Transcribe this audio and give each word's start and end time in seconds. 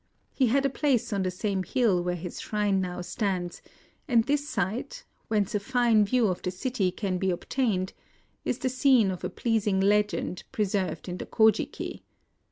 He 0.33 0.47
had 0.47 0.65
a 0.65 0.69
palace 0.71 1.13
on 1.13 1.21
the 1.21 1.29
same 1.29 1.61
hill 1.61 2.01
where 2.03 2.15
his 2.15 2.41
shrine 2.41 2.81
now 2.81 3.01
stands; 3.01 3.61
and 4.07 4.23
this 4.23 4.49
site— 4.49 5.03
whence 5.27 5.53
a 5.53 5.59
fine 5.59 6.05
view 6.05 6.25
of 6.25 6.41
the 6.41 6.49
city 6.49 6.89
can 6.89 7.19
be 7.19 7.29
obtained— 7.29 7.93
is 8.43 8.57
the 8.57 8.69
scene 8.69 9.11
of 9.11 9.23
a 9.23 9.29
pleasing 9.29 9.79
legend 9.79 10.43
preserved 10.51 11.07
in 11.07 11.17
the 11.19 11.27
Kojiki:— 11.27 12.01